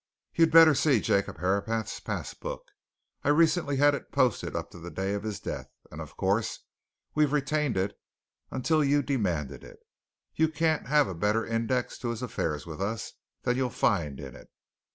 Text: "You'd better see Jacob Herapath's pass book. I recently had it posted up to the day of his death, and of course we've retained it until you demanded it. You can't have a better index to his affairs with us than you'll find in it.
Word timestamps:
"You'd 0.33 0.49
better 0.51 0.73
see 0.73 0.99
Jacob 0.99 1.37
Herapath's 1.37 1.99
pass 1.99 2.33
book. 2.33 2.69
I 3.23 3.29
recently 3.29 3.77
had 3.77 3.93
it 3.93 4.11
posted 4.11 4.55
up 4.55 4.71
to 4.71 4.79
the 4.79 4.89
day 4.89 5.13
of 5.13 5.21
his 5.21 5.39
death, 5.39 5.69
and 5.91 6.01
of 6.01 6.17
course 6.17 6.61
we've 7.13 7.31
retained 7.31 7.77
it 7.77 7.95
until 8.49 8.83
you 8.83 9.03
demanded 9.03 9.63
it. 9.63 9.77
You 10.33 10.49
can't 10.49 10.87
have 10.87 11.07
a 11.07 11.13
better 11.13 11.45
index 11.45 11.99
to 11.99 12.09
his 12.09 12.23
affairs 12.23 12.65
with 12.65 12.81
us 12.81 13.11
than 13.43 13.57
you'll 13.57 13.69
find 13.69 14.19
in 14.19 14.35
it. 14.35 14.49